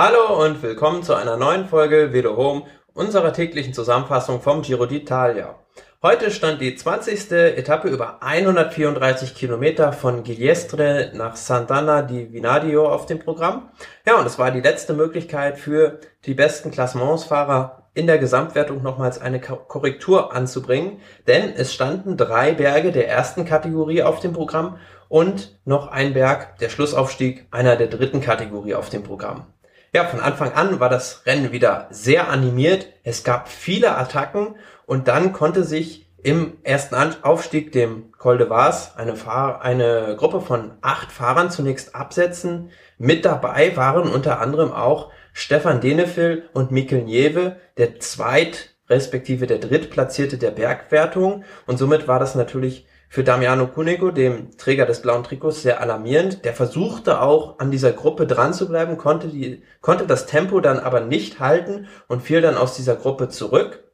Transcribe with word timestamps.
Hallo 0.00 0.44
und 0.44 0.62
willkommen 0.62 1.02
zu 1.02 1.16
einer 1.16 1.36
neuen 1.36 1.66
Folge 1.66 2.12
Velo 2.12 2.36
Home, 2.36 2.62
unserer 2.94 3.32
täglichen 3.32 3.74
Zusammenfassung 3.74 4.40
vom 4.40 4.62
Giro 4.62 4.84
d'Italia. 4.84 5.56
Heute 6.04 6.30
stand 6.30 6.60
die 6.60 6.76
20. 6.76 7.32
Etappe 7.32 7.88
über 7.88 8.22
134 8.22 9.34
Kilometer 9.34 9.92
von 9.92 10.22
Gigliestre 10.22 11.10
nach 11.14 11.34
Sant'Anna 11.34 12.02
di 12.02 12.32
Vinadio 12.32 12.88
auf 12.88 13.06
dem 13.06 13.18
Programm. 13.18 13.70
Ja, 14.06 14.20
und 14.20 14.26
es 14.26 14.38
war 14.38 14.52
die 14.52 14.60
letzte 14.60 14.94
Möglichkeit 14.94 15.58
für 15.58 15.98
die 16.26 16.34
besten 16.34 16.70
Klassementsfahrer 16.70 17.88
in 17.92 18.06
der 18.06 18.18
Gesamtwertung 18.18 18.80
nochmals 18.84 19.20
eine 19.20 19.40
Korrektur 19.40 20.32
anzubringen, 20.32 21.00
denn 21.26 21.52
es 21.56 21.74
standen 21.74 22.16
drei 22.16 22.52
Berge 22.52 22.92
der 22.92 23.08
ersten 23.08 23.44
Kategorie 23.44 24.04
auf 24.04 24.20
dem 24.20 24.32
Programm 24.32 24.78
und 25.08 25.58
noch 25.64 25.88
ein 25.88 26.14
Berg, 26.14 26.56
der 26.58 26.68
Schlussaufstieg 26.68 27.48
einer 27.50 27.74
der 27.74 27.88
dritten 27.88 28.20
Kategorie 28.20 28.76
auf 28.76 28.90
dem 28.90 29.02
Programm. 29.02 29.48
Ja, 29.94 30.04
von 30.04 30.20
Anfang 30.20 30.52
an 30.52 30.80
war 30.80 30.90
das 30.90 31.24
Rennen 31.24 31.50
wieder 31.50 31.86
sehr 31.90 32.28
animiert. 32.28 32.88
Es 33.04 33.24
gab 33.24 33.48
viele 33.48 33.96
Attacken 33.96 34.56
und 34.84 35.08
dann 35.08 35.32
konnte 35.32 35.64
sich 35.64 36.06
im 36.22 36.58
ersten 36.62 36.94
Aufstieg, 37.22 37.72
dem 37.72 38.12
Col 38.12 38.36
de 38.36 38.50
Vars, 38.50 38.96
eine, 38.96 39.16
Fahr 39.16 39.62
eine 39.62 40.14
Gruppe 40.18 40.42
von 40.42 40.72
acht 40.82 41.10
Fahrern 41.10 41.50
zunächst 41.50 41.94
absetzen. 41.94 42.70
Mit 42.98 43.24
dabei 43.24 43.76
waren 43.76 44.10
unter 44.10 44.40
anderem 44.40 44.72
auch 44.72 45.10
Stefan 45.32 45.80
Denefil 45.80 46.48
und 46.52 46.70
Mikkel 46.70 47.04
Nieve, 47.04 47.56
der 47.78 47.98
zweit 48.00 48.74
respektive 48.90 49.46
der 49.46 49.58
drittplatzierte 49.58 50.36
der 50.36 50.50
Bergwertung. 50.50 51.44
Und 51.66 51.78
somit 51.78 52.08
war 52.08 52.18
das 52.18 52.34
natürlich 52.34 52.86
für 53.08 53.24
Damiano 53.24 53.66
Cunego, 53.66 54.10
dem 54.10 54.56
Träger 54.58 54.84
des 54.84 55.00
blauen 55.00 55.24
Trikots, 55.24 55.62
sehr 55.62 55.80
alarmierend. 55.80 56.44
Der 56.44 56.52
versuchte 56.52 57.20
auch 57.22 57.58
an 57.58 57.70
dieser 57.70 57.92
Gruppe 57.92 58.26
dran 58.26 58.52
zu 58.52 58.68
bleiben, 58.68 58.98
konnte, 58.98 59.28
die, 59.28 59.62
konnte 59.80 60.06
das 60.06 60.26
Tempo 60.26 60.60
dann 60.60 60.78
aber 60.78 61.00
nicht 61.00 61.40
halten 61.40 61.88
und 62.06 62.22
fiel 62.22 62.42
dann 62.42 62.56
aus 62.56 62.76
dieser 62.76 62.96
Gruppe 62.96 63.28
zurück. 63.28 63.84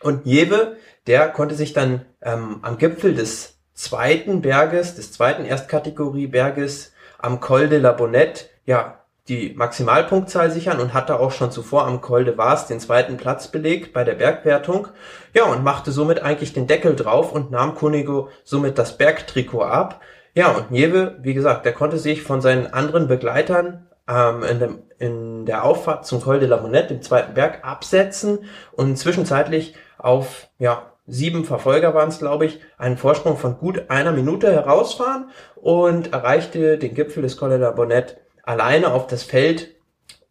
Und 0.00 0.24
Jewe, 0.24 0.76
der 1.06 1.28
konnte 1.28 1.54
sich 1.54 1.72
dann 1.72 2.04
ähm, 2.22 2.60
am 2.62 2.78
Gipfel 2.78 3.14
des 3.14 3.58
zweiten 3.72 4.40
Berges, 4.40 4.94
des 4.94 5.12
zweiten 5.12 5.44
Erstkategorie-Berges 5.44 6.92
am 7.18 7.40
Col 7.40 7.68
de 7.68 7.78
la 7.80 7.92
Bonnette, 7.92 8.44
ja, 8.66 9.03
die 9.28 9.54
Maximalpunktzahl 9.56 10.50
sichern 10.50 10.80
und 10.80 10.92
hatte 10.92 11.18
auch 11.18 11.32
schon 11.32 11.50
zuvor 11.50 11.86
am 11.86 12.02
Col 12.02 12.24
de 12.24 12.36
Vars 12.36 12.66
den 12.66 12.78
zweiten 12.78 13.16
Platz 13.16 13.48
belegt 13.48 13.94
bei 13.94 14.04
der 14.04 14.14
Bergwertung. 14.14 14.88
Ja, 15.32 15.44
und 15.44 15.64
machte 15.64 15.92
somit 15.92 16.22
eigentlich 16.22 16.52
den 16.52 16.66
Deckel 16.66 16.94
drauf 16.94 17.32
und 17.32 17.50
nahm 17.50 17.74
Kunigo 17.74 18.28
somit 18.44 18.78
das 18.78 18.98
Bergtrikot 18.98 19.62
ab. 19.62 20.00
Ja, 20.34 20.50
und 20.50 20.70
Nieve, 20.70 21.16
wie 21.22 21.32
gesagt, 21.32 21.64
der 21.64 21.72
konnte 21.72 21.98
sich 21.98 22.22
von 22.22 22.42
seinen 22.42 22.72
anderen 22.72 23.08
Begleitern 23.08 23.86
ähm, 24.06 24.42
in, 24.42 24.58
dem, 24.58 24.82
in 24.98 25.46
der 25.46 25.64
Auffahrt 25.64 26.04
zum 26.04 26.20
Col 26.20 26.38
de 26.38 26.48
la 26.48 26.60
Monette, 26.60 26.88
dem 26.88 27.02
zweiten 27.02 27.32
Berg, 27.34 27.64
absetzen 27.64 28.40
und 28.72 28.98
zwischenzeitlich 28.98 29.74
auf, 29.96 30.48
ja, 30.58 30.90
sieben 31.06 31.44
Verfolger 31.44 31.94
waren 31.94 32.08
es, 32.08 32.18
glaube 32.18 32.46
ich, 32.46 32.60
einen 32.76 32.96
Vorsprung 32.98 33.36
von 33.36 33.58
gut 33.58 33.84
einer 33.88 34.12
Minute 34.12 34.52
herausfahren 34.52 35.30
und 35.54 36.12
erreichte 36.12 36.78
den 36.78 36.94
Gipfel 36.94 37.22
des 37.22 37.36
Col 37.36 37.50
de 37.50 37.58
la 37.58 37.70
Bonnette 37.70 38.16
Alleine 38.44 38.92
auf 38.92 39.06
das 39.06 39.22
Feld 39.22 39.74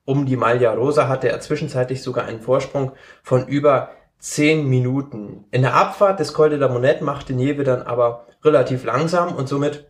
um 0.06 0.26
die 0.26 0.36
Maglia 0.36 0.74
Rosa 0.74 1.08
hatte 1.08 1.30
er 1.30 1.40
zwischenzeitlich 1.40 2.04
sogar 2.04 2.26
einen 2.26 2.42
Vorsprung 2.42 2.92
von 3.24 3.48
über 3.48 3.92
zehn 4.20 4.68
Minuten. 4.68 5.46
In 5.52 5.62
der 5.62 5.74
Abfahrt 5.74 6.20
des 6.20 6.34
Col 6.34 6.50
de 6.50 6.60
la 6.60 6.68
Monette 6.68 7.04
machte 7.04 7.34
Nieve 7.34 7.64
dann 7.64 7.82
aber 7.82 8.28
relativ 8.44 8.84
langsam 8.84 9.36
und 9.36 9.48
somit 9.48 9.90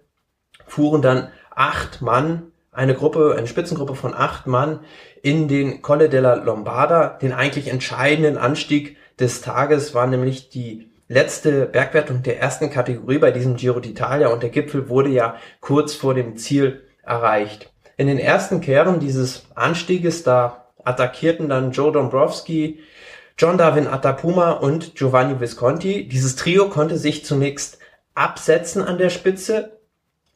fuhren 0.68 1.02
dann 1.02 1.30
acht 1.52 2.02
Mann, 2.02 2.52
eine 2.72 2.96
Gruppe, 2.96 3.36
eine 3.38 3.48
Spitzengruppe 3.48 3.96
von 3.96 4.16
acht 4.16 4.48
Mann 4.48 4.80
in 5.22 5.48
den 5.48 5.82
Colle 5.82 6.10
della 6.10 6.36
Lombarda. 6.36 7.10
Den 7.10 7.34
eigentlich 7.34 7.68
entscheidenden 7.68 8.38
Anstieg 8.38 8.98
des 9.20 9.42
Tages 9.42 9.94
war 9.94 10.08
nämlich 10.08 10.50
die 10.50 10.90
letzte 11.08 11.66
Bergwertung 11.66 12.24
der 12.24 12.40
ersten 12.40 12.70
Kategorie 12.70 13.20
bei 13.20 13.32
diesem 13.32 13.56
Giro 13.56 13.80
d'Italia 13.80 14.28
und 14.28 14.42
der 14.42 14.50
Gipfel 14.50 14.90
wurde 14.90 15.10
ja 15.10 15.36
kurz 15.60 15.94
vor 15.94 16.14
dem 16.14 16.38
Ziel 16.38 16.84
erreicht. 17.04 17.73
In 17.98 18.08
den 18.08 18.20
ersten 18.20 18.62
Kehren 18.62 19.00
dieses 19.00 19.46
Anstieges, 19.56 20.24
da 20.24 20.68
attackierten 20.84 21.50
dann 21.50 21.72
Joe 21.72 21.92
Dombrowski, 21.92 22.80
John 23.38 23.58
Darwin 23.58 23.88
Atapuma 23.88 24.52
und 24.52 24.96
Giovanni 24.96 25.40
Visconti. 25.40 26.08
Dieses 26.08 26.36
Trio 26.36 26.70
konnte 26.70 26.98
sich 26.98 27.26
zunächst 27.26 27.80
absetzen 28.16 28.84
an 28.84 28.98
der 28.98 29.10
Spitze. 29.10 29.80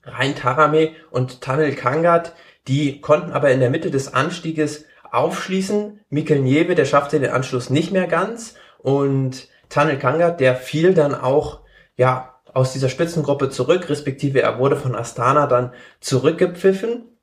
Rein 0.03 0.35
Tarame 0.35 0.91
und 1.11 1.41
Tanel 1.41 1.75
Kangat, 1.75 2.33
die 2.67 3.01
konnten 3.01 3.31
aber 3.31 3.51
in 3.51 3.59
der 3.59 3.69
Mitte 3.69 3.91
des 3.91 4.13
Anstieges 4.13 4.85
aufschließen. 5.11 5.99
Mikkel 6.09 6.39
Nieve, 6.39 6.75
der 6.75 6.85
schaffte 6.85 7.19
den 7.19 7.31
Anschluss 7.31 7.69
nicht 7.69 7.91
mehr 7.91 8.07
ganz 8.07 8.55
und 8.79 9.49
Tanel 9.69 9.97
Kangat, 9.97 10.39
der 10.39 10.55
fiel 10.55 10.93
dann 10.93 11.13
auch, 11.13 11.61
ja, 11.97 12.35
aus 12.53 12.73
dieser 12.73 12.89
Spitzengruppe 12.89 13.49
zurück, 13.49 13.89
respektive 13.89 14.41
er 14.41 14.57
wurde 14.57 14.77
von 14.77 14.95
Astana 14.95 15.45
dann 15.45 15.73
zurückgepfiffen. 15.99 17.16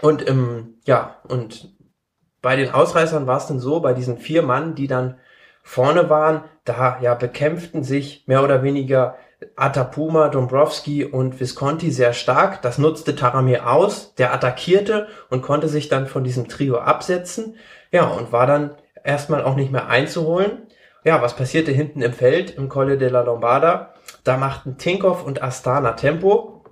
Und 0.00 0.26
ähm, 0.28 0.78
ja, 0.84 1.16
und 1.28 1.74
bei 2.42 2.56
den 2.56 2.70
Ausreißern 2.70 3.26
war 3.26 3.36
es 3.36 3.46
dann 3.46 3.60
so, 3.60 3.80
bei 3.80 3.92
diesen 3.92 4.18
vier 4.18 4.42
Mann, 4.42 4.74
die 4.74 4.86
dann 4.86 5.18
vorne 5.62 6.08
waren, 6.08 6.44
da 6.64 6.98
ja 7.00 7.14
bekämpften 7.14 7.84
sich 7.84 8.24
mehr 8.26 8.42
oder 8.42 8.62
weniger 8.62 9.16
Atapuma, 9.56 10.28
Dombrowski 10.28 11.04
und 11.04 11.40
Visconti 11.40 11.90
sehr 11.90 12.12
stark. 12.12 12.62
Das 12.62 12.78
nutzte 12.78 13.16
Taramir 13.16 13.70
aus, 13.70 14.14
der 14.14 14.34
attackierte 14.34 15.08
und 15.30 15.42
konnte 15.42 15.68
sich 15.68 15.88
dann 15.88 16.06
von 16.06 16.24
diesem 16.24 16.48
Trio 16.48 16.78
absetzen. 16.78 17.56
Ja, 17.90 18.06
und 18.06 18.32
war 18.32 18.46
dann 18.46 18.76
erstmal 19.02 19.42
auch 19.42 19.56
nicht 19.56 19.72
mehr 19.72 19.88
einzuholen. 19.88 20.66
Ja, 21.04 21.22
was 21.22 21.36
passierte 21.36 21.72
hinten 21.72 22.02
im 22.02 22.12
Feld, 22.12 22.50
im 22.50 22.68
Colle 22.68 22.98
della 22.98 23.22
Lombarda? 23.22 23.94
Da 24.24 24.36
machten 24.36 24.76
Tinkoff 24.76 25.24
und 25.24 25.42
Astana 25.42 25.92
Tempo. 25.92 26.64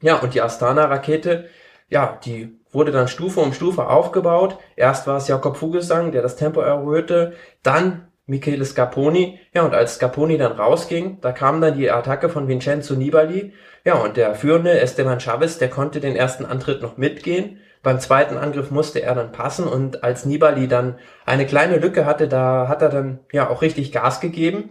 Ja, 0.00 0.18
und 0.18 0.34
die 0.34 0.42
Astana-Rakete, 0.42 1.48
ja, 1.88 2.18
die 2.24 2.57
wurde 2.72 2.92
dann 2.92 3.08
Stufe 3.08 3.40
um 3.40 3.52
Stufe 3.52 3.88
aufgebaut. 3.88 4.58
Erst 4.76 5.06
war 5.06 5.16
es 5.16 5.28
Jakob 5.28 5.56
Vogelsang, 5.56 6.12
der 6.12 6.22
das 6.22 6.36
Tempo 6.36 6.60
erhöhte, 6.60 7.32
dann 7.62 8.08
Michele 8.26 8.64
Scarponi. 8.64 9.40
Ja, 9.54 9.62
und 9.62 9.74
als 9.74 9.94
Scarponi 9.94 10.36
dann 10.36 10.52
rausging, 10.52 11.18
da 11.20 11.32
kam 11.32 11.60
dann 11.60 11.78
die 11.78 11.90
Attacke 11.90 12.28
von 12.28 12.46
Vincenzo 12.46 12.94
Nibali. 12.94 13.54
Ja, 13.84 13.94
und 13.94 14.16
der 14.16 14.34
führende 14.34 14.78
Esteban 14.78 15.18
Chavez, 15.18 15.58
der 15.58 15.70
konnte 15.70 16.00
den 16.00 16.14
ersten 16.14 16.44
Antritt 16.44 16.82
noch 16.82 16.98
mitgehen. 16.98 17.58
Beim 17.82 18.00
zweiten 18.00 18.36
Angriff 18.36 18.70
musste 18.70 19.00
er 19.00 19.14
dann 19.14 19.32
passen 19.32 19.66
und 19.66 20.04
als 20.04 20.26
Nibali 20.26 20.68
dann 20.68 20.98
eine 21.24 21.46
kleine 21.46 21.78
Lücke 21.78 22.04
hatte, 22.04 22.28
da 22.28 22.68
hat 22.68 22.82
er 22.82 22.88
dann 22.88 23.20
ja 23.32 23.48
auch 23.48 23.62
richtig 23.62 23.92
Gas 23.92 24.20
gegeben. 24.20 24.70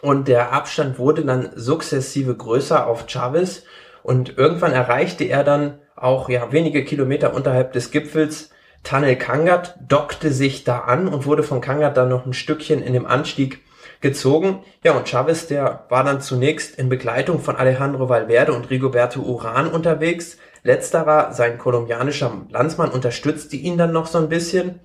Und 0.00 0.28
der 0.28 0.52
Abstand 0.52 0.98
wurde 0.98 1.24
dann 1.24 1.50
sukzessive 1.54 2.34
größer 2.34 2.86
auf 2.86 3.06
Chavez 3.06 3.64
und 4.02 4.38
irgendwann 4.38 4.72
erreichte 4.72 5.24
er 5.24 5.44
dann 5.44 5.79
auch 5.96 6.28
ja 6.28 6.52
wenige 6.52 6.84
Kilometer 6.84 7.34
unterhalb 7.34 7.72
des 7.72 7.90
Gipfels 7.90 8.50
Tanel 8.82 9.16
Kangat, 9.16 9.76
dockte 9.86 10.32
sich 10.32 10.64
da 10.64 10.80
an 10.80 11.06
und 11.08 11.26
wurde 11.26 11.42
von 11.42 11.60
Kangat 11.60 11.96
dann 11.96 12.08
noch 12.08 12.24
ein 12.24 12.32
Stückchen 12.32 12.82
in 12.82 12.94
dem 12.94 13.06
Anstieg 13.06 13.62
gezogen. 14.00 14.64
Ja, 14.82 14.92
und 14.96 15.08
Chavez, 15.08 15.46
der 15.46 15.84
war 15.90 16.04
dann 16.04 16.20
zunächst 16.20 16.78
in 16.78 16.88
Begleitung 16.88 17.40
von 17.40 17.56
Alejandro 17.56 18.08
Valverde 18.08 18.54
und 18.54 18.70
Rigoberto 18.70 19.20
Uran 19.20 19.68
unterwegs. 19.68 20.38
Letzterer, 20.62 21.32
sein 21.32 21.58
kolumbianischer 21.58 22.46
Landsmann, 22.48 22.90
unterstützte 22.90 23.56
ihn 23.56 23.76
dann 23.76 23.92
noch 23.92 24.06
so 24.06 24.18
ein 24.18 24.28
bisschen. 24.28 24.80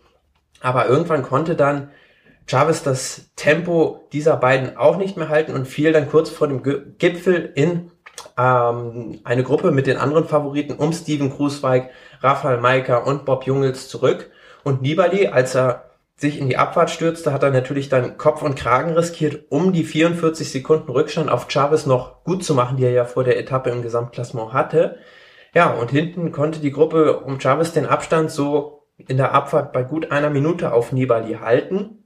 Aber 0.61 0.87
irgendwann 0.87 1.23
konnte 1.23 1.55
dann 1.55 1.91
Chavez 2.47 2.83
das 2.83 3.31
Tempo 3.35 4.07
dieser 4.13 4.37
beiden 4.37 4.77
auch 4.77 4.97
nicht 4.97 5.17
mehr 5.17 5.29
halten 5.29 5.53
und 5.53 5.67
fiel 5.67 5.93
dann 5.93 6.09
kurz 6.09 6.29
vor 6.29 6.47
dem 6.47 6.61
Gipfel 6.97 7.51
in 7.55 7.91
ähm, 8.37 9.19
eine 9.23 9.43
Gruppe 9.43 9.71
mit 9.71 9.87
den 9.87 9.97
anderen 9.97 10.25
Favoriten 10.25 10.73
um 10.73 10.93
Steven 10.93 11.33
Krusweig, 11.35 11.89
Rafael 12.21 12.59
Maika 12.59 12.97
und 12.97 13.25
Bob 13.25 13.45
Jungels 13.45 13.87
zurück. 13.87 14.31
Und 14.63 14.81
Nibali, 14.81 15.27
als 15.27 15.55
er 15.55 15.91
sich 16.17 16.39
in 16.39 16.47
die 16.47 16.57
Abfahrt 16.57 16.89
stürzte, 16.89 17.33
hat 17.33 17.43
er 17.43 17.51
natürlich 17.51 17.89
dann 17.89 18.17
Kopf 18.17 18.41
und 18.41 18.55
Kragen 18.55 18.93
riskiert, 18.93 19.45
um 19.49 19.73
die 19.73 19.83
44 19.83 20.49
Sekunden 20.49 20.89
Rückstand 20.89 21.29
auf 21.29 21.47
Chavez 21.49 21.85
noch 21.85 22.23
gut 22.23 22.43
zu 22.43 22.55
machen, 22.55 22.77
die 22.77 22.85
er 22.85 22.91
ja 22.91 23.05
vor 23.05 23.23
der 23.23 23.37
Etappe 23.37 23.69
im 23.69 23.81
Gesamtklassement 23.81 24.53
hatte. 24.53 24.97
Ja, 25.53 25.71
und 25.71 25.91
hinten 25.91 26.31
konnte 26.31 26.59
die 26.59 26.71
Gruppe 26.71 27.19
um 27.19 27.39
Chavez 27.39 27.73
den 27.73 27.85
Abstand 27.85 28.31
so 28.31 28.87
in 28.97 29.17
der 29.17 29.33
Abfahrt 29.33 29.73
bei 29.73 29.83
gut 29.83 30.11
einer 30.11 30.29
Minute 30.29 30.73
auf 30.73 30.91
Nibali 30.91 31.33
halten. 31.33 32.04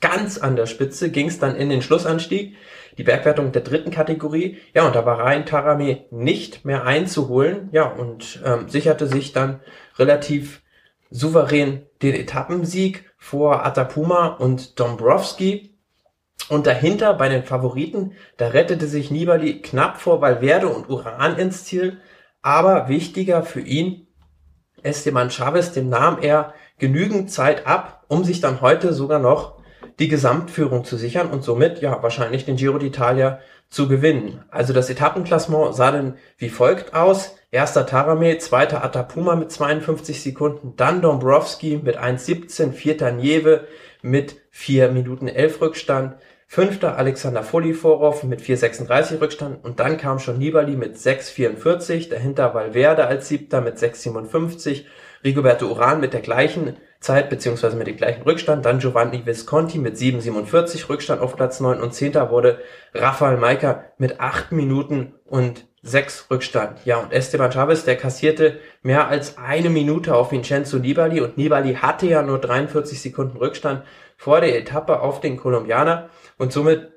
Ganz 0.00 0.38
an 0.38 0.54
der 0.54 0.66
Spitze 0.66 1.10
ging 1.10 1.26
es 1.26 1.38
dann 1.38 1.56
in 1.56 1.70
den 1.70 1.82
Schlussanstieg 1.82 2.56
die 2.98 3.04
Bergwertung 3.04 3.52
der 3.52 3.62
dritten 3.62 3.90
Kategorie. 3.90 4.58
Ja, 4.74 4.86
und 4.86 4.94
da 4.94 5.06
war 5.06 5.20
Rhein 5.20 5.46
Tarame 5.46 6.04
nicht 6.10 6.64
mehr 6.64 6.84
einzuholen. 6.84 7.68
Ja, 7.72 7.84
und 7.84 8.40
ähm, 8.44 8.68
sicherte 8.68 9.06
sich 9.06 9.32
dann 9.32 9.60
relativ 9.98 10.62
souverän 11.10 11.86
den 12.02 12.14
Etappensieg 12.14 13.10
vor 13.16 13.64
Atapuma 13.64 14.26
und 14.26 14.78
Dombrowski. 14.78 15.74
Und 16.48 16.66
dahinter 16.66 17.14
bei 17.14 17.28
den 17.28 17.44
Favoriten, 17.44 18.12
da 18.36 18.48
rettete 18.48 18.86
sich 18.86 19.10
Nibali 19.10 19.60
knapp 19.60 20.00
vor 20.00 20.20
Valverde 20.20 20.68
und 20.68 20.88
Uran 20.88 21.36
ins 21.36 21.64
Ziel. 21.64 21.98
Aber 22.42 22.88
wichtiger 22.88 23.42
für 23.42 23.60
ihn, 23.60 24.06
Esteban 24.82 25.30
Chavez, 25.30 25.72
dem 25.72 25.88
nahm 25.88 26.18
er 26.20 26.54
genügend 26.78 27.30
Zeit 27.30 27.66
ab, 27.66 28.04
um 28.08 28.24
sich 28.24 28.40
dann 28.40 28.60
heute 28.60 28.92
sogar 28.92 29.18
noch 29.18 29.57
die 29.98 30.08
Gesamtführung 30.08 30.84
zu 30.84 30.96
sichern 30.96 31.30
und 31.30 31.42
somit 31.42 31.80
ja 31.80 32.02
wahrscheinlich 32.02 32.44
den 32.44 32.56
Giro 32.56 32.76
d'Italia 32.78 33.38
zu 33.68 33.88
gewinnen. 33.88 34.44
Also 34.50 34.72
das 34.72 34.90
Etappenklassement 34.90 35.74
sah 35.74 35.90
dann 35.90 36.14
wie 36.36 36.48
folgt 36.48 36.94
aus. 36.94 37.36
Erster 37.50 37.86
Tarame, 37.86 38.38
zweiter 38.38 38.84
Atapuma 38.84 39.34
mit 39.34 39.50
52 39.50 40.22
Sekunden, 40.22 40.74
dann 40.76 41.00
Dombrowski 41.00 41.80
mit 41.82 41.98
1,17, 41.98 42.72
vierter 42.72 43.10
Nieve 43.10 43.66
mit 44.02 44.36
4 44.50 44.90
Minuten 44.90 45.28
11 45.28 45.60
Rückstand, 45.60 46.16
fünfter 46.46 46.96
Alexander 46.96 47.42
Foliforov 47.42 48.22
mit 48.24 48.40
4,36 48.40 49.20
Rückstand 49.20 49.64
und 49.64 49.80
dann 49.80 49.96
kam 49.96 50.18
schon 50.18 50.38
Nibali 50.38 50.76
mit 50.76 50.96
6,44, 50.96 52.10
dahinter 52.10 52.54
Valverde 52.54 53.06
als 53.06 53.28
siebter 53.28 53.60
mit 53.60 53.76
6,57, 53.76 54.84
Rigoberto 55.24 55.66
Uran 55.66 56.00
mit 56.00 56.12
der 56.12 56.20
gleichen 56.20 56.76
Zeit 57.00 57.30
beziehungsweise 57.30 57.76
mit 57.76 57.86
dem 57.86 57.96
gleichen 57.96 58.22
Rückstand. 58.22 58.64
Dann 58.64 58.80
Giovanni 58.80 59.24
Visconti 59.24 59.78
mit 59.78 59.96
7,47 59.96 60.88
Rückstand 60.88 61.20
auf 61.20 61.36
Platz 61.36 61.60
9 61.60 61.80
und 61.80 61.94
10. 61.94 62.14
wurde 62.14 62.58
Rafael 62.94 63.36
Maika 63.36 63.84
mit 63.98 64.20
8 64.20 64.52
Minuten 64.52 65.14
und 65.24 65.66
6 65.82 66.26
Rückstand. 66.30 66.84
Ja, 66.84 66.98
und 66.98 67.12
Esteban 67.12 67.52
Chavez, 67.52 67.84
der 67.84 67.96
kassierte 67.96 68.58
mehr 68.82 69.08
als 69.08 69.38
eine 69.38 69.70
Minute 69.70 70.16
auf 70.16 70.32
Vincenzo 70.32 70.78
Nibali 70.78 71.20
und 71.20 71.38
Nibali 71.38 71.74
hatte 71.74 72.06
ja 72.06 72.22
nur 72.22 72.40
43 72.40 73.00
Sekunden 73.00 73.36
Rückstand 73.36 73.84
vor 74.16 74.40
der 74.40 74.58
Etappe 74.58 75.00
auf 75.00 75.20
den 75.20 75.36
Kolumbianer 75.36 76.10
und 76.36 76.52
somit 76.52 76.92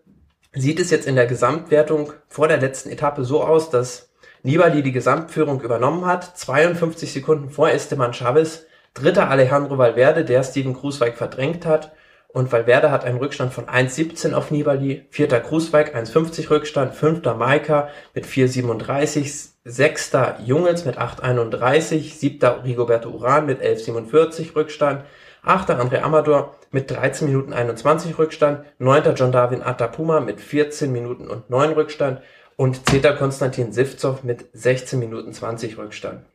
sieht 0.53 0.79
es 0.79 0.89
jetzt 0.89 1.07
in 1.07 1.15
der 1.15 1.27
Gesamtwertung 1.27 2.13
vor 2.27 2.47
der 2.47 2.57
letzten 2.57 2.89
Etappe 2.89 3.23
so 3.23 3.43
aus, 3.43 3.69
dass 3.69 4.11
Nibali 4.43 4.81
die 4.81 4.91
Gesamtführung 4.91 5.61
übernommen 5.61 6.05
hat, 6.05 6.37
52 6.37 7.13
Sekunden 7.13 7.51
vor 7.51 7.69
Esteban 7.69 8.13
Chavez 8.13 8.65
Dritter 8.93 9.29
Alejandro 9.29 9.77
Valverde, 9.77 10.25
der 10.25 10.43
Steven 10.43 10.73
Krusweig 10.73 11.17
verdrängt 11.17 11.65
hat. 11.65 11.93
Und 12.33 12.51
Valverde 12.51 12.91
hat 12.91 13.03
einen 13.03 13.17
Rückstand 13.17 13.53
von 13.53 13.65
1,17 13.65 14.33
auf 14.33 14.51
Nibali. 14.51 15.05
Vierter 15.09 15.41
Krusweig, 15.41 15.95
1,50 15.95 16.49
Rückstand. 16.49 16.95
Fünfter 16.95 17.35
Maika 17.35 17.89
mit 18.13 18.25
4,37. 18.25 19.49
Sechster 19.63 20.37
Jungels 20.43 20.85
mit 20.85 20.97
8,31. 20.97 22.17
Siebter 22.17 22.63
Rigoberto 22.63 23.09
Uran 23.09 23.45
mit 23.45 23.61
11,47 23.61 24.55
Rückstand. 24.55 25.03
Achter 25.43 25.79
André 25.79 26.01
Amador 26.01 26.55
mit 26.71 26.89
13 26.89 27.27
Minuten 27.27 27.51
21 27.51 28.17
Rückstand. 28.17 28.65
Neunter 28.79 29.13
John 29.13 29.31
Darwin 29.31 29.61
Atapuma 29.61 30.21
mit 30.21 30.39
14 30.39 30.91
Minuten 30.91 31.27
und 31.27 31.49
9 31.49 31.73
Rückstand. 31.73 32.21
Und 32.55 32.89
zehnter 32.89 33.13
Konstantin 33.13 33.73
Sivtsov 33.73 34.23
mit 34.23 34.45
16 34.53 34.99
Minuten 34.99 35.33
20 35.33 35.77
Rückstand. 35.77 36.25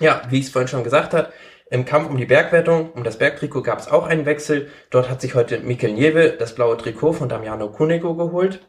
Ja, 0.00 0.22
wie 0.28 0.40
ich 0.40 0.46
es 0.46 0.52
vorhin 0.52 0.68
schon 0.68 0.84
gesagt 0.84 1.14
habe, 1.14 1.32
im 1.70 1.84
Kampf 1.84 2.10
um 2.10 2.16
die 2.16 2.26
Bergwertung, 2.26 2.92
um 2.92 3.04
das 3.04 3.18
Bergtrikot 3.18 3.62
gab 3.62 3.78
es 3.78 3.88
auch 3.88 4.06
einen 4.06 4.26
Wechsel. 4.26 4.70
Dort 4.90 5.10
hat 5.10 5.20
sich 5.20 5.34
heute 5.34 5.58
Mikel 5.60 5.92
Nieve 5.92 6.36
das 6.38 6.54
blaue 6.54 6.76
Trikot 6.76 7.14
von 7.14 7.28
Damiano 7.28 7.70
Cunego 7.70 8.14
geholt. 8.14 8.60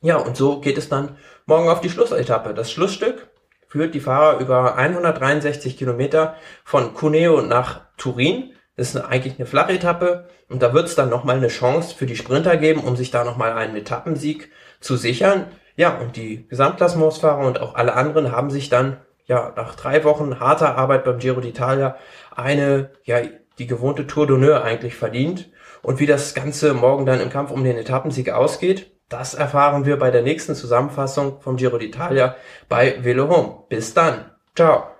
Ja, 0.00 0.16
und 0.16 0.36
so 0.36 0.60
geht 0.60 0.76
es 0.76 0.88
dann 0.88 1.16
morgen 1.46 1.68
auf 1.68 1.80
die 1.80 1.88
Schlussetappe. 1.88 2.52
Das 2.52 2.70
Schlussstück 2.70 3.28
führt 3.68 3.94
die 3.94 4.00
Fahrer 4.00 4.38
über 4.40 4.76
163 4.76 5.76
Kilometer 5.76 6.36
von 6.64 6.94
Cuneo 6.94 7.40
nach 7.40 7.82
Turin. 7.96 8.52
Das 8.76 8.94
ist 8.94 9.00
eigentlich 9.00 9.38
eine 9.38 9.46
flache 9.46 9.72
Etappe 9.72 10.28
und 10.48 10.62
da 10.62 10.74
wird 10.74 10.86
es 10.86 10.96
dann 10.96 11.08
nochmal 11.08 11.36
eine 11.36 11.48
Chance 11.48 11.94
für 11.94 12.06
die 12.06 12.16
Sprinter 12.16 12.56
geben, 12.56 12.80
um 12.80 12.96
sich 12.96 13.10
da 13.10 13.24
nochmal 13.24 13.52
einen 13.52 13.76
Etappensieg 13.76 14.50
zu 14.80 14.96
sichern. 14.96 15.46
Ja, 15.76 15.96
und 15.96 16.16
die 16.16 16.46
Gesamtklassementsfahrer 16.48 17.46
und 17.46 17.60
auch 17.60 17.74
alle 17.74 17.94
anderen 17.94 18.30
haben 18.30 18.50
sich 18.50 18.68
dann 18.68 18.98
ja, 19.26 19.52
nach 19.56 19.74
drei 19.74 20.04
Wochen 20.04 20.40
harter 20.40 20.76
Arbeit 20.76 21.04
beim 21.04 21.18
Giro 21.18 21.40
d'Italia 21.40 21.94
eine, 22.34 22.90
ja, 23.04 23.20
die 23.58 23.66
gewohnte 23.66 24.06
Tour 24.06 24.26
d'honneur 24.26 24.62
eigentlich 24.62 24.96
verdient. 24.96 25.50
Und 25.82 26.00
wie 26.00 26.06
das 26.06 26.34
Ganze 26.34 26.74
morgen 26.74 27.06
dann 27.06 27.20
im 27.20 27.30
Kampf 27.30 27.50
um 27.50 27.62
den 27.62 27.76
Etappensieg 27.76 28.30
ausgeht, 28.30 28.90
das 29.08 29.34
erfahren 29.34 29.84
wir 29.84 29.98
bei 29.98 30.10
der 30.10 30.22
nächsten 30.22 30.54
Zusammenfassung 30.54 31.40
vom 31.40 31.56
Giro 31.56 31.76
d'Italia 31.76 32.34
bei 32.68 33.04
Velo 33.04 33.28
Home. 33.28 33.64
Bis 33.68 33.94
dann. 33.94 34.30
Ciao. 34.56 34.93